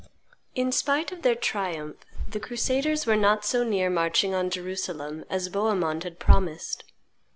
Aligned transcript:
In 0.55 0.71
spite 0.71 1.11
of 1.11 1.21
their 1.21 1.35
triumph 1.35 1.97
the 2.27 2.39
crusaders 2.39 3.05
were 3.05 3.15
not 3.15 3.45
so 3.45 3.63
near 3.63 3.87
marching 3.87 4.33
on 4.33 4.49
Jerusalem 4.49 5.25
as 5.29 5.47
Bohemond 5.47 6.03
had 6.05 6.17
promised. 6.17 6.83